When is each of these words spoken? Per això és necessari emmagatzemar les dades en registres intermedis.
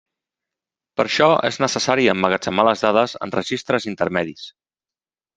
Per 0.99 1.03
això 1.09 1.25
és 1.49 1.59
necessari 1.63 2.07
emmagatzemar 2.13 2.65
les 2.67 2.81
dades 2.85 3.13
en 3.27 3.33
registres 3.35 3.85
intermedis. 3.93 4.47